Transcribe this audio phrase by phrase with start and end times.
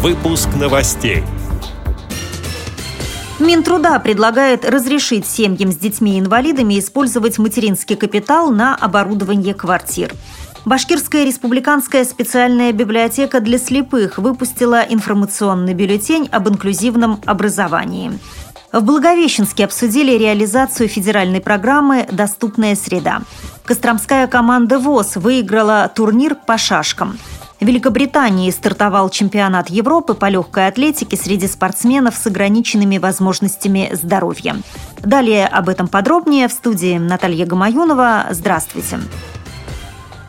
[0.00, 1.24] Выпуск новостей.
[3.40, 10.14] Минтруда предлагает разрешить семьям с детьми-инвалидами использовать материнский капитал на оборудование квартир.
[10.64, 18.20] Башкирская республиканская специальная библиотека для слепых выпустила информационный бюллетень об инклюзивном образовании.
[18.70, 23.22] В Благовещенске обсудили реализацию федеральной программы «Доступная среда».
[23.64, 27.18] Костромская команда ВОЗ выиграла турнир по шашкам.
[27.60, 34.56] В Великобритании стартовал чемпионат Европы по легкой атлетике среди спортсменов с ограниченными возможностями здоровья.
[35.00, 38.26] Далее об этом подробнее в студии Наталья Гамаюнова.
[38.30, 38.98] Здравствуйте.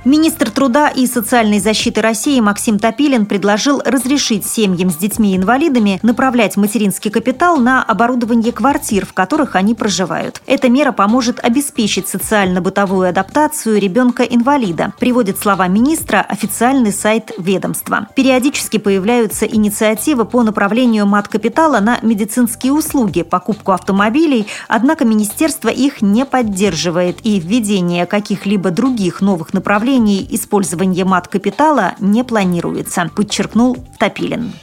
[0.09, 7.12] Министр труда и социальной защиты России Максим Топилин предложил разрешить семьям с детьми-инвалидами направлять материнский
[7.12, 10.41] капитал на оборудование квартир, в которых они проживают.
[10.48, 18.08] Эта мера поможет обеспечить социально-бытовую адаптацию ребенка-инвалида, приводит слова министра официальный сайт ведомства.
[18.16, 26.25] Периодически появляются инициативы по направлению мат-капитала на медицинские услуги, покупку автомобилей, однако министерство их не
[26.25, 34.53] поддерживает и введение каких-либо других новых направлений направлений использования мат-капитала не планируется, подчеркнул Топилин.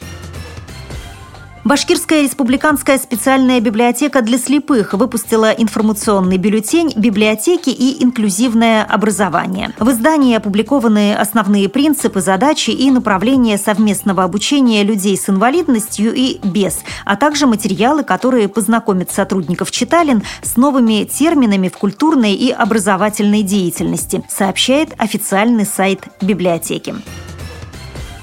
[1.67, 9.71] Башкирская республиканская специальная библиотека для слепых выпустила информационный бюллетень «Библиотеки и инклюзивное образование».
[9.77, 16.79] В издании опубликованы основные принципы, задачи и направления совместного обучения людей с инвалидностью и без,
[17.03, 24.23] а также материалы, которые познакомят сотрудников читалин с новыми терминами в культурной и образовательной деятельности,
[24.29, 26.95] сообщает официальный сайт библиотеки.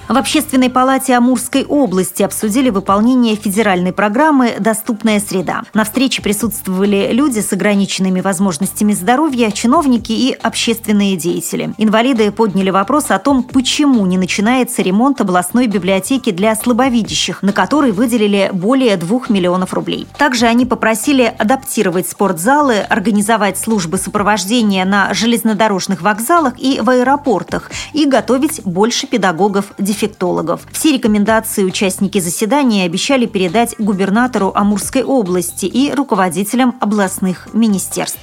[0.07, 5.63] В Общественной палате Амурской области обсудили выполнение федеральной программы «Доступная среда».
[5.73, 11.73] На встрече присутствовали люди с ограниченными возможностями здоровья, чиновники и общественные деятели.
[11.79, 17.93] Инвалиды подняли вопрос о том, почему не начинается ремонт областной библиотеки для слабовидящих, на который
[17.93, 20.07] выделили более двух миллионов рублей.
[20.19, 28.05] Также они попросили адаптировать спортзалы, организовать службы сопровождения на железнодорожных вокзалах и в аэропортах и
[28.05, 30.67] готовить больше педагогов-дефектологов дефектологов.
[30.73, 38.19] Все рекомендации участники заседания обещали передать губернатору Амурской области и руководителям областных министерств.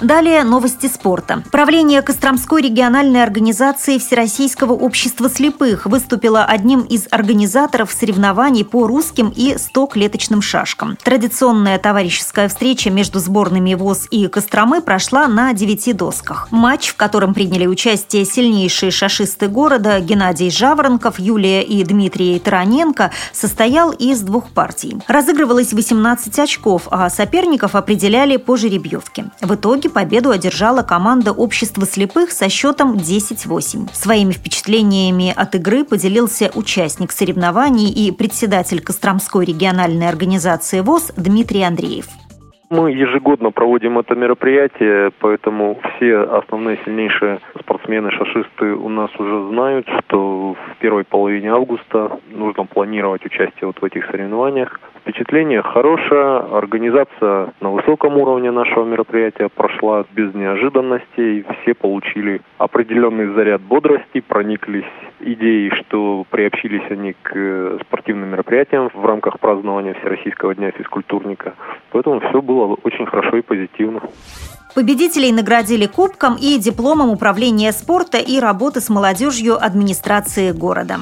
[0.00, 1.42] Далее новости спорта.
[1.50, 9.54] Правление Костромской региональной организации Всероссийского общества слепых выступило одним из организаторов соревнований по русским и
[9.54, 10.98] 100-клеточным шашкам.
[11.02, 16.48] Традиционная товарищеская встреча между сборными ВОЗ и Костромы прошла на девяти досках.
[16.50, 23.92] Матч, в котором приняли участие сильнейшие шашисты города Геннадий Жаворонков, Юлия и Дмитрий Тараненко, состоял
[23.92, 24.98] из двух партий.
[25.08, 29.30] Разыгрывалось 18 очков, а соперников определяли по жеребьевке.
[29.40, 33.92] В итоге итоге победу одержала команда общества слепых со счетом 10-8.
[33.92, 42.06] Своими впечатлениями от игры поделился участник соревнований и председатель Костромской региональной организации ВОЗ Дмитрий Андреев.
[42.68, 49.86] Мы ежегодно проводим это мероприятие, поэтому все основные сильнейшие спортсмены, шашисты у нас уже знают,
[50.00, 54.80] что в первой половине августа нужно планировать участие вот в этих соревнованиях.
[55.02, 63.60] Впечатление хорошее, организация на высоком уровне нашего мероприятия прошла без неожиданностей, все получили определенный заряд
[63.60, 64.84] бодрости, прониклись
[65.20, 71.54] идеей, что приобщились они к спортивным мероприятиям в рамках празднования Всероссийского дня физкультурника.
[71.90, 74.00] Поэтому все было очень хорошо и позитивно.
[74.74, 80.96] Победителей наградили кубком и дипломом управления спорта и работы с молодежью администрации города.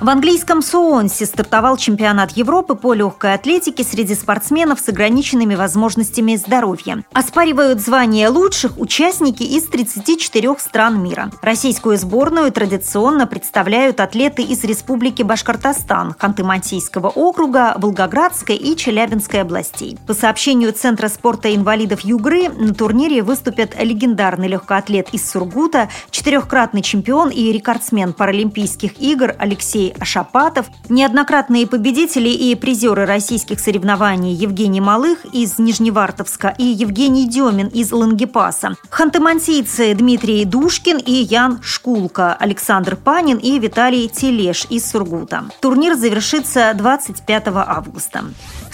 [0.00, 7.02] В английском Суонсе стартовал чемпионат Европы по легкой атлетике среди спортсменов с ограниченными возможностями здоровья.
[7.12, 11.32] Оспаривают звание лучших участники из 34 стран мира.
[11.42, 19.98] Российскую сборную традиционно представляют атлеты из Республики Башкортостан, Ханты-Мансийского округа, Волгоградской и Челябинской областей.
[20.06, 27.30] По сообщению Центра спорта инвалидов Югры, на турнире выступят легендарный легкоатлет из Сургута, четырехкратный чемпион
[27.30, 35.58] и рекордсмен Паралимпийских игр Алексей Ашапатов, неоднократные победители и призеры российских соревнований Евгений Малых из
[35.58, 43.58] Нижневартовска и Евгений Демин из Лангепаса, ханты-мансийцы Дмитрий Душкин и Ян Шкулка, Александр Панин и
[43.58, 45.44] Виталий Телеш из Сургута.
[45.60, 48.24] Турнир завершится 25 августа.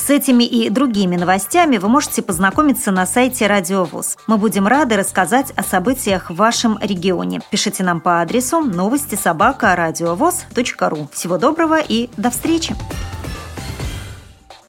[0.05, 4.19] С этими и другими новостями вы можете познакомиться на сайте Радио ВОЗ.
[4.27, 7.41] Мы будем рады рассказать о событиях в вашем регионе.
[7.51, 9.73] Пишите нам по адресу новости собака
[10.91, 11.09] ру.
[11.11, 12.77] Всего доброго и до встречи!